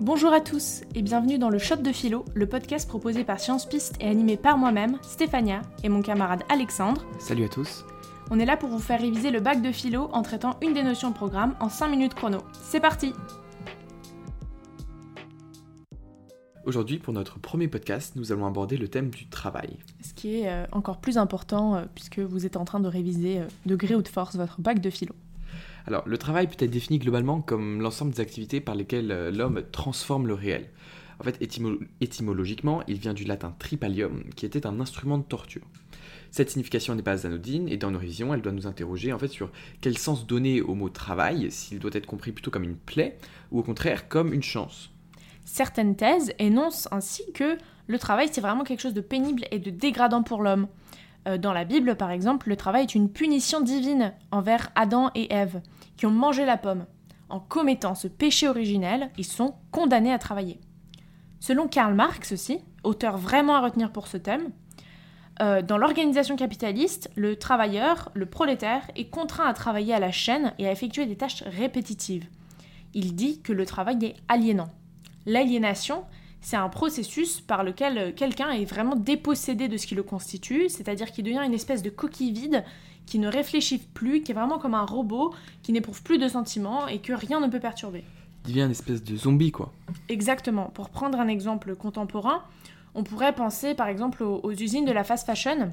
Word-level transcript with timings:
Bonjour 0.00 0.32
à 0.32 0.40
tous 0.40 0.82
et 0.94 1.02
bienvenue 1.02 1.38
dans 1.38 1.50
le 1.50 1.58
Shot 1.58 1.78
de 1.78 1.90
Philo, 1.90 2.24
le 2.32 2.46
podcast 2.46 2.88
proposé 2.88 3.24
par 3.24 3.40
Science 3.40 3.66
Piste 3.66 3.96
et 3.98 4.06
animé 4.06 4.36
par 4.36 4.56
moi-même, 4.56 4.96
Stéphania, 5.02 5.62
et 5.82 5.88
mon 5.88 6.02
camarade 6.02 6.44
Alexandre. 6.48 7.04
Salut 7.18 7.46
à 7.46 7.48
tous. 7.48 7.84
On 8.30 8.38
est 8.38 8.44
là 8.44 8.56
pour 8.56 8.68
vous 8.68 8.78
faire 8.78 9.00
réviser 9.00 9.32
le 9.32 9.40
bac 9.40 9.60
de 9.60 9.72
philo 9.72 10.08
en 10.12 10.22
traitant 10.22 10.56
une 10.62 10.72
des 10.72 10.84
notions 10.84 11.10
de 11.10 11.16
programme 11.16 11.56
en 11.58 11.68
5 11.68 11.88
minutes 11.88 12.14
chrono. 12.14 12.38
C'est 12.52 12.78
parti 12.78 13.12
Aujourd'hui, 16.64 16.98
pour 16.98 17.12
notre 17.12 17.40
premier 17.40 17.66
podcast, 17.66 18.14
nous 18.14 18.30
allons 18.30 18.46
aborder 18.46 18.76
le 18.76 18.86
thème 18.86 19.10
du 19.10 19.28
travail. 19.28 19.78
Ce 20.00 20.14
qui 20.14 20.40
est 20.40 20.48
euh, 20.48 20.64
encore 20.70 20.98
plus 20.98 21.18
important 21.18 21.74
euh, 21.74 21.84
puisque 21.92 22.20
vous 22.20 22.46
êtes 22.46 22.56
en 22.56 22.64
train 22.64 22.78
de 22.78 22.88
réviser 22.88 23.40
euh, 23.40 23.46
de 23.66 23.74
gré 23.74 23.96
ou 23.96 24.02
de 24.02 24.08
force 24.08 24.36
votre 24.36 24.60
bac 24.60 24.78
de 24.80 24.90
philo. 24.90 25.14
Alors, 25.86 26.02
le 26.06 26.18
travail 26.18 26.46
peut 26.48 26.62
être 26.62 26.70
défini 26.70 26.98
globalement 26.98 27.40
comme 27.40 27.80
l'ensemble 27.80 28.12
des 28.12 28.20
activités 28.20 28.60
par 28.60 28.74
lesquelles 28.74 29.10
euh, 29.10 29.30
l'homme 29.30 29.62
transforme 29.72 30.26
le 30.26 30.34
réel. 30.34 30.68
En 31.20 31.24
fait, 31.24 31.40
étymo- 31.40 31.80
étymologiquement, 32.00 32.82
il 32.86 32.98
vient 32.98 33.14
du 33.14 33.24
latin 33.24 33.54
tripalium, 33.58 34.24
qui 34.36 34.46
était 34.46 34.66
un 34.66 34.80
instrument 34.80 35.18
de 35.18 35.24
torture. 35.24 35.62
Cette 36.30 36.50
signification 36.50 36.94
n'est 36.94 37.02
pas 37.02 37.26
anodine, 37.26 37.68
et 37.70 37.78
dans 37.78 37.90
nos 37.90 37.98
révisions, 37.98 38.34
elle 38.34 38.42
doit 38.42 38.52
nous 38.52 38.66
interroger 38.66 39.14
en 39.14 39.18
fait 39.18 39.28
sur 39.28 39.50
quel 39.80 39.96
sens 39.96 40.26
donner 40.26 40.60
au 40.60 40.74
mot 40.74 40.90
travail, 40.90 41.50
s'il 41.50 41.78
doit 41.78 41.90
être 41.94 42.06
compris 42.06 42.32
plutôt 42.32 42.50
comme 42.50 42.64
une 42.64 42.76
plaie, 42.76 43.16
ou 43.50 43.60
au 43.60 43.62
contraire 43.62 44.08
comme 44.08 44.34
une 44.34 44.42
chance. 44.42 44.90
Certaines 45.46 45.96
thèses 45.96 46.34
énoncent 46.38 46.86
ainsi 46.92 47.22
que 47.32 47.56
le 47.86 47.98
travail 47.98 48.28
c'est 48.30 48.42
vraiment 48.42 48.64
quelque 48.64 48.82
chose 48.82 48.92
de 48.92 49.00
pénible 49.00 49.46
et 49.50 49.58
de 49.58 49.70
dégradant 49.70 50.22
pour 50.22 50.42
l'homme. 50.42 50.68
Euh, 51.26 51.38
Dans 51.38 51.54
la 51.54 51.64
Bible, 51.64 51.96
par 51.96 52.10
exemple, 52.10 52.50
le 52.50 52.56
travail 52.56 52.82
est 52.82 52.94
une 52.94 53.10
punition 53.10 53.62
divine 53.62 54.12
envers 54.30 54.70
Adam 54.74 55.10
et 55.14 55.32
Ève, 55.32 55.62
qui 55.98 56.06
ont 56.06 56.10
mangé 56.10 56.46
la 56.46 56.56
pomme. 56.56 56.86
En 57.28 57.40
commettant 57.40 57.94
ce 57.94 58.08
péché 58.08 58.48
originel, 58.48 59.10
ils 59.18 59.26
sont 59.26 59.56
condamnés 59.70 60.12
à 60.12 60.18
travailler. 60.18 60.58
Selon 61.40 61.68
Karl 61.68 61.92
Marx 61.92 62.32
aussi, 62.32 62.60
auteur 62.84 63.18
vraiment 63.18 63.56
à 63.56 63.60
retenir 63.60 63.92
pour 63.92 64.06
ce 64.06 64.16
thème, 64.16 64.50
euh, 65.40 65.62
dans 65.62 65.76
l'organisation 65.76 66.36
capitaliste, 66.36 67.10
le 67.14 67.36
travailleur, 67.36 68.10
le 68.14 68.26
prolétaire, 68.26 68.82
est 68.96 69.10
contraint 69.10 69.46
à 69.46 69.52
travailler 69.52 69.94
à 69.94 70.00
la 70.00 70.10
chaîne 70.10 70.52
et 70.58 70.66
à 70.66 70.72
effectuer 70.72 71.06
des 71.06 71.16
tâches 71.16 71.44
répétitives. 71.46 72.26
Il 72.94 73.14
dit 73.14 73.40
que 73.42 73.52
le 73.52 73.66
travail 73.66 73.98
est 74.04 74.16
aliénant. 74.28 74.70
L'aliénation, 75.26 76.04
c'est 76.40 76.56
un 76.56 76.68
processus 76.68 77.40
par 77.40 77.62
lequel 77.62 77.98
euh, 77.98 78.12
quelqu'un 78.12 78.50
est 78.50 78.64
vraiment 78.64 78.96
dépossédé 78.96 79.68
de 79.68 79.76
ce 79.76 79.86
qui 79.86 79.94
le 79.94 80.02
constitue, 80.02 80.68
c'est-à-dire 80.68 81.12
qu'il 81.12 81.24
devient 81.24 81.42
une 81.44 81.54
espèce 81.54 81.82
de 81.82 81.90
coquille 81.90 82.32
vide 82.32 82.64
qui 83.08 83.18
ne 83.18 83.28
réfléchit 83.28 83.78
plus, 83.78 84.22
qui 84.22 84.32
est 84.32 84.34
vraiment 84.34 84.58
comme 84.58 84.74
un 84.74 84.84
robot, 84.84 85.34
qui 85.62 85.72
n'éprouve 85.72 86.02
plus 86.02 86.18
de 86.18 86.28
sentiments 86.28 86.86
et 86.88 86.98
que 87.00 87.12
rien 87.12 87.40
ne 87.40 87.48
peut 87.48 87.60
perturber. 87.60 88.04
Il 88.44 88.48
devient 88.52 88.64
une 88.64 88.70
espèce 88.70 89.02
de 89.02 89.16
zombie, 89.16 89.50
quoi. 89.52 89.72
Exactement. 90.08 90.66
Pour 90.66 90.90
prendre 90.90 91.18
un 91.20 91.28
exemple 91.28 91.74
contemporain, 91.74 92.42
on 92.94 93.02
pourrait 93.04 93.34
penser 93.34 93.74
par 93.74 93.88
exemple 93.88 94.22
aux, 94.22 94.40
aux 94.42 94.52
usines 94.52 94.84
de 94.84 94.92
la 94.92 95.04
fast 95.04 95.26
fashion 95.26 95.72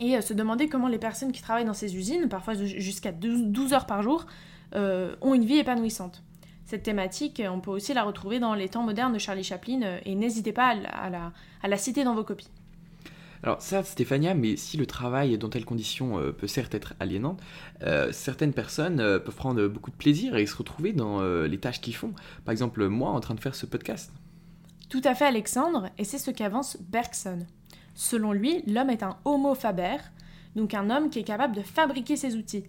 et 0.00 0.16
euh, 0.16 0.20
se 0.20 0.34
demander 0.34 0.68
comment 0.68 0.88
les 0.88 0.98
personnes 0.98 1.32
qui 1.32 1.40
travaillent 1.42 1.64
dans 1.64 1.72
ces 1.74 1.96
usines, 1.96 2.28
parfois 2.28 2.54
ju- 2.54 2.80
jusqu'à 2.80 3.12
12 3.12 3.44
12 3.46 3.72
heures 3.72 3.86
par 3.86 4.02
jour, 4.02 4.26
euh, 4.74 5.14
ont 5.22 5.32
une 5.34 5.44
vie 5.44 5.56
épanouissante. 5.58 6.22
Cette 6.66 6.82
thématique, 6.82 7.40
euh, 7.40 7.48
on 7.48 7.60
peut 7.60 7.70
aussi 7.70 7.94
la 7.94 8.02
retrouver 8.02 8.38
dans 8.40 8.54
les 8.54 8.68
temps 8.68 8.82
modernes 8.82 9.12
de 9.14 9.18
Charlie 9.18 9.44
Chaplin 9.44 9.98
et 10.04 10.14
n'hésitez 10.14 10.52
pas 10.52 10.66
à 10.68 10.74
la, 10.74 10.88
à 10.90 11.10
la- 11.10 11.32
à 11.62 11.68
la 11.68 11.76
citer 11.78 12.04
dans 12.04 12.14
vos 12.14 12.24
copies. 12.24 12.48
Alors 13.42 13.60
certes 13.62 13.86
Stéphania, 13.86 14.34
mais 14.34 14.56
si 14.56 14.76
le 14.76 14.86
travail 14.86 15.36
dans 15.38 15.48
telles 15.48 15.64
conditions 15.64 16.18
euh, 16.18 16.32
peut 16.32 16.46
certes 16.46 16.74
être 16.74 16.94
aliénant, 17.00 17.36
euh, 17.82 18.10
certaines 18.12 18.52
personnes 18.52 19.00
euh, 19.00 19.18
peuvent 19.18 19.34
prendre 19.34 19.66
beaucoup 19.66 19.90
de 19.90 19.96
plaisir 19.96 20.36
et 20.36 20.46
se 20.46 20.56
retrouver 20.56 20.92
dans 20.92 21.22
les 21.22 21.58
tâches 21.58 21.80
qu'ils 21.80 21.96
font. 21.96 22.12
Par 22.44 22.52
exemple 22.52 22.86
moi 22.88 23.10
en 23.10 23.20
train 23.20 23.34
de 23.34 23.40
faire 23.40 23.54
ce 23.54 23.66
podcast. 23.66 24.12
Tout 24.88 25.02
à 25.04 25.14
fait 25.14 25.26
Alexandre, 25.26 25.90
et 25.98 26.04
c'est 26.04 26.18
ce 26.18 26.30
qu'avance 26.30 26.78
Bergson. 26.80 27.40
Selon 27.94 28.32
lui, 28.32 28.62
l'homme 28.66 28.90
est 28.90 29.02
un 29.02 29.16
homo 29.24 29.54
faber, 29.54 29.96
donc 30.54 30.74
un 30.74 30.90
homme 30.90 31.10
qui 31.10 31.18
est 31.18 31.24
capable 31.24 31.56
de 31.56 31.62
fabriquer 31.62 32.16
ses 32.16 32.36
outils. 32.36 32.64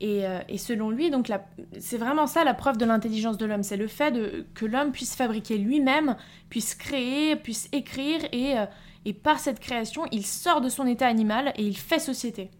Et, 0.00 0.26
euh, 0.26 0.40
et 0.48 0.58
selon 0.58 0.90
lui, 0.90 1.10
donc 1.10 1.30
c'est 1.78 1.96
vraiment 1.98 2.26
ça 2.26 2.42
la 2.42 2.54
preuve 2.54 2.76
de 2.76 2.84
l'intelligence 2.84 3.38
de 3.38 3.46
l'homme, 3.46 3.62
c'est 3.62 3.76
le 3.76 3.86
fait 3.86 4.10
de- 4.10 4.46
que 4.54 4.66
l'homme 4.66 4.90
puisse 4.90 5.14
fabriquer 5.14 5.58
lui-même, 5.58 6.16
puisse 6.48 6.74
créer, 6.74 7.36
puisse 7.36 7.68
écrire, 7.70 8.20
et, 8.32 8.58
euh, 8.58 9.12
par 9.22 9.38
cette 9.38 9.60
création, 9.60 10.02
il 10.10 10.26
sort 10.26 10.60
de 10.60 10.68
son 10.68 10.86
état 10.86 11.06
animal 11.06 11.52
et 11.56 11.64
il 11.64 11.76
fait 11.76 12.00
société. 12.00 12.50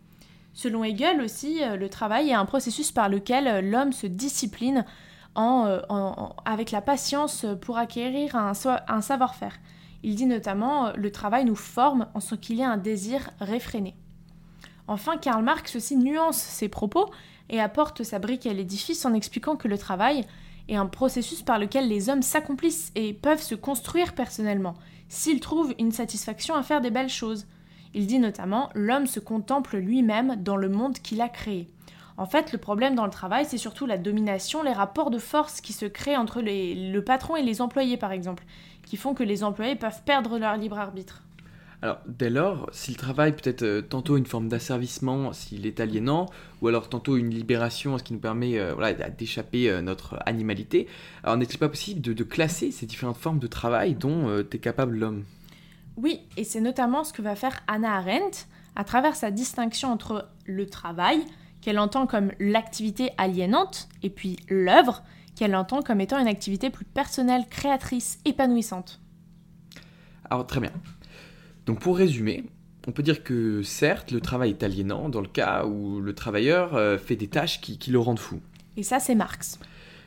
Selon 0.52 0.84
Hegel 0.84 1.20
aussi, 1.20 1.62
euh, 1.64 1.76
le 1.76 1.88
travail 1.88 2.30
est 2.30 2.34
un 2.34 2.44
processus 2.44 2.92
par 2.92 3.08
lequel 3.08 3.68
l'homme 3.70 3.92
se 3.92 4.06
discipline 4.06 4.84
en, 5.34 5.80
en- 5.88 6.36
avec 6.44 6.70
la 6.70 6.82
patience 6.82 7.46
pour 7.62 7.78
acquérir 7.78 8.36
un, 8.36 8.52
un 8.88 9.00
savoir-faire. 9.00 9.58
Il 10.04 10.14
dit 10.14 10.26
notamment 10.26 10.92
le 10.94 11.10
travail 11.10 11.44
nous 11.44 11.56
forme 11.56 12.06
en 12.14 12.20
ce 12.20 12.34
qu'il 12.34 12.56
y 12.58 12.62
a 12.62 12.70
un 12.70 12.76
désir 12.76 13.30
réfréné. 13.40 13.94
Enfin, 14.88 15.16
Karl 15.16 15.42
Marx 15.42 15.76
aussi 15.76 15.96
nuance 15.96 16.38
ses 16.38 16.68
propos 16.68 17.10
et 17.48 17.60
apporte 17.60 18.02
sa 18.02 18.18
brique 18.18 18.46
à 18.46 18.52
l'édifice 18.52 19.04
en 19.04 19.14
expliquant 19.14 19.56
que 19.56 19.68
le 19.68 19.78
travail 19.78 20.26
est 20.68 20.76
un 20.76 20.86
processus 20.86 21.42
par 21.42 21.58
lequel 21.58 21.88
les 21.88 22.08
hommes 22.08 22.22
s'accomplissent 22.22 22.92
et 22.94 23.12
peuvent 23.12 23.42
se 23.42 23.54
construire 23.54 24.14
personnellement, 24.14 24.74
s'ils 25.08 25.40
trouvent 25.40 25.74
une 25.78 25.92
satisfaction 25.92 26.54
à 26.54 26.62
faire 26.62 26.80
des 26.80 26.90
belles 26.90 27.08
choses. 27.08 27.46
Il 27.94 28.06
dit 28.06 28.18
notamment 28.18 28.70
l'homme 28.74 29.06
se 29.06 29.20
contemple 29.20 29.76
lui-même 29.76 30.36
dans 30.36 30.56
le 30.56 30.68
monde 30.68 30.98
qu'il 30.98 31.20
a 31.20 31.28
créé. 31.28 31.68
En 32.16 32.26
fait, 32.26 32.52
le 32.52 32.58
problème 32.58 32.94
dans 32.94 33.04
le 33.04 33.10
travail, 33.10 33.46
c'est 33.46 33.58
surtout 33.58 33.86
la 33.86 33.98
domination, 33.98 34.62
les 34.62 34.72
rapports 34.72 35.10
de 35.10 35.18
force 35.18 35.60
qui 35.60 35.72
se 35.72 35.86
créent 35.86 36.16
entre 36.16 36.40
le 36.42 37.00
patron 37.00 37.36
et 37.36 37.42
les 37.42 37.60
employés, 37.60 37.96
par 37.96 38.12
exemple, 38.12 38.44
qui 38.84 38.96
font 38.96 39.14
que 39.14 39.22
les 39.22 39.44
employés 39.44 39.76
peuvent 39.76 40.02
perdre 40.04 40.38
leur 40.38 40.56
libre 40.56 40.78
arbitre. 40.78 41.22
Alors, 41.82 41.98
dès 42.06 42.30
lors, 42.30 42.70
si 42.70 42.92
le 42.92 42.96
travail 42.96 43.34
peut 43.34 43.50
être 43.50 43.64
euh, 43.64 43.82
tantôt 43.82 44.16
une 44.16 44.24
forme 44.24 44.48
d'asservissement 44.48 45.32
s'il 45.32 45.66
est 45.66 45.80
aliénant, 45.80 46.26
ou 46.60 46.68
alors 46.68 46.88
tantôt 46.88 47.16
une 47.16 47.30
libération, 47.30 47.98
ce 47.98 48.04
qui 48.04 48.12
nous 48.12 48.20
permet 48.20 48.56
euh, 48.56 48.72
voilà, 48.74 48.92
d'échapper 49.10 49.68
à 49.68 49.82
notre 49.82 50.16
animalité, 50.24 50.86
alors 51.24 51.36
n'est-il 51.36 51.58
pas 51.58 51.68
possible 51.68 52.00
de, 52.00 52.12
de 52.12 52.22
classer 52.22 52.70
ces 52.70 52.86
différentes 52.86 53.16
formes 53.16 53.40
de 53.40 53.48
travail 53.48 53.96
dont 53.96 54.28
euh, 54.28 54.48
est 54.48 54.58
capable 54.58 54.96
l'homme? 54.96 55.24
Oui, 55.96 56.20
et 56.36 56.44
c'est 56.44 56.60
notamment 56.60 57.02
ce 57.02 57.12
que 57.12 57.20
va 57.20 57.34
faire 57.34 57.60
Hannah 57.66 57.96
Arendt 57.96 58.46
à 58.76 58.84
travers 58.84 59.16
sa 59.16 59.32
distinction 59.32 59.90
entre 59.90 60.28
le 60.46 60.66
travail, 60.66 61.24
qu'elle 61.62 61.80
entend 61.80 62.06
comme 62.06 62.30
l'activité 62.38 63.10
aliénante, 63.18 63.88
et 64.04 64.10
puis 64.10 64.36
l'œuvre, 64.48 65.02
qu'elle 65.34 65.56
entend 65.56 65.82
comme 65.82 66.00
étant 66.00 66.18
une 66.20 66.28
activité 66.28 66.70
plus 66.70 66.84
personnelle, 66.84 67.44
créatrice, 67.50 68.20
épanouissante. 68.24 69.00
Alors, 70.30 70.46
très 70.46 70.60
bien. 70.60 70.72
Donc, 71.66 71.80
pour 71.80 71.96
résumer, 71.96 72.44
on 72.86 72.92
peut 72.92 73.02
dire 73.02 73.22
que 73.22 73.62
certes, 73.62 74.10
le 74.10 74.20
travail 74.20 74.50
est 74.50 74.62
aliénant 74.62 75.08
dans 75.08 75.20
le 75.20 75.28
cas 75.28 75.64
où 75.64 76.00
le 76.00 76.14
travailleur 76.14 76.74
euh, 76.74 76.98
fait 76.98 77.16
des 77.16 77.28
tâches 77.28 77.60
qui, 77.60 77.78
qui 77.78 77.90
le 77.90 77.98
rendent 77.98 78.18
fou. 78.18 78.40
Et 78.76 78.82
ça, 78.82 78.98
c'est 78.98 79.14
Marx. 79.14 79.58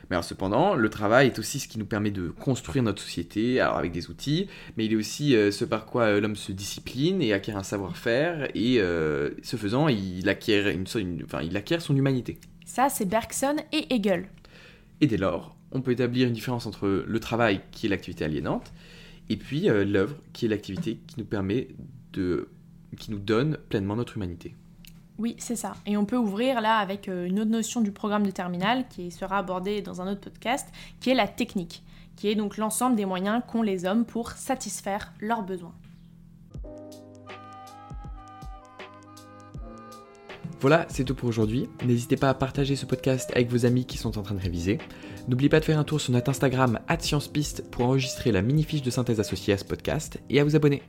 Mais 0.08 0.14
alors 0.14 0.24
cependant, 0.24 0.74
le 0.76 0.88
travail 0.88 1.26
est 1.28 1.38
aussi 1.40 1.58
ce 1.58 1.66
qui 1.66 1.80
nous 1.80 1.84
permet 1.86 2.12
de 2.12 2.28
construire 2.28 2.84
notre 2.84 3.02
société, 3.02 3.58
alors 3.60 3.76
avec 3.78 3.90
des 3.90 4.08
outils, 4.08 4.46
mais 4.76 4.84
il 4.84 4.92
est 4.92 4.96
aussi 4.96 5.34
euh, 5.34 5.50
ce 5.50 5.64
par 5.64 5.84
quoi 5.84 6.02
euh, 6.04 6.20
l'homme 6.20 6.36
se 6.36 6.52
discipline 6.52 7.20
et 7.20 7.32
acquiert 7.32 7.56
un 7.56 7.64
savoir-faire, 7.64 8.48
et 8.54 8.76
euh, 8.78 9.30
ce 9.42 9.56
faisant, 9.56 9.88
il 9.88 10.28
acquiert, 10.28 10.68
une- 10.68 10.84
enfin, 11.24 11.42
il 11.42 11.56
acquiert 11.56 11.82
son 11.82 11.96
humanité. 11.96 12.38
Ça, 12.64 12.88
c'est 12.88 13.04
Bergson 13.06 13.56
et 13.72 13.92
Hegel. 13.92 14.28
Et 15.00 15.08
dès 15.08 15.16
lors, 15.16 15.56
on 15.72 15.80
peut 15.80 15.90
établir 15.90 16.28
une 16.28 16.34
différence 16.34 16.66
entre 16.66 16.86
le 17.04 17.20
travail, 17.20 17.60
qui 17.72 17.86
est 17.86 17.88
l'activité 17.88 18.24
aliénante, 18.24 18.72
et 19.28 19.36
puis 19.36 19.68
euh, 19.68 19.84
l'œuvre, 19.84 20.16
qui 20.32 20.46
est 20.46 20.48
l'activité 20.48 20.98
qui 21.06 21.16
nous 21.18 21.24
permet 21.24 21.68
de... 22.12 22.48
qui 22.96 23.10
nous 23.10 23.18
donne 23.18 23.58
pleinement 23.68 23.96
notre 23.96 24.16
humanité. 24.16 24.54
Oui, 25.18 25.34
c'est 25.38 25.56
ça. 25.56 25.74
Et 25.86 25.96
on 25.96 26.04
peut 26.04 26.16
ouvrir 26.16 26.60
là 26.60 26.76
avec 26.76 27.08
euh, 27.08 27.26
une 27.26 27.40
autre 27.40 27.50
notion 27.50 27.80
du 27.80 27.90
programme 27.90 28.26
de 28.26 28.30
terminale 28.30 28.86
qui 28.88 29.10
sera 29.10 29.38
abordée 29.38 29.80
dans 29.80 30.02
un 30.02 30.12
autre 30.12 30.20
podcast, 30.20 30.68
qui 31.00 31.10
est 31.10 31.14
la 31.14 31.26
technique, 31.26 31.82
qui 32.16 32.28
est 32.28 32.34
donc 32.34 32.58
l'ensemble 32.58 32.96
des 32.96 33.06
moyens 33.06 33.42
qu'ont 33.48 33.62
les 33.62 33.86
hommes 33.86 34.04
pour 34.04 34.32
satisfaire 34.32 35.12
leurs 35.20 35.42
besoins. 35.42 35.74
Voilà, 40.60 40.86
c'est 40.88 41.04
tout 41.04 41.14
pour 41.14 41.28
aujourd'hui. 41.28 41.68
N'hésitez 41.84 42.16
pas 42.16 42.30
à 42.30 42.34
partager 42.34 42.76
ce 42.76 42.86
podcast 42.86 43.30
avec 43.34 43.50
vos 43.50 43.66
amis 43.66 43.84
qui 43.84 43.98
sont 43.98 44.16
en 44.18 44.22
train 44.22 44.34
de 44.34 44.40
réviser. 44.40 44.78
N'oubliez 45.28 45.50
pas 45.50 45.60
de 45.60 45.64
faire 45.64 45.78
un 45.78 45.84
tour 45.84 46.00
sur 46.00 46.12
notre 46.12 46.30
Instagram 46.30 46.78
@sciencepiste 46.98 47.70
pour 47.70 47.84
enregistrer 47.84 48.32
la 48.32 48.42
mini 48.42 48.62
fiche 48.62 48.82
de 48.82 48.90
synthèse 48.90 49.20
associée 49.20 49.52
à 49.52 49.58
ce 49.58 49.64
podcast 49.64 50.18
et 50.30 50.40
à 50.40 50.44
vous 50.44 50.56
abonner. 50.56 50.82